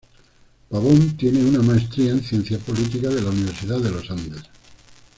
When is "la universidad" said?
3.21-3.77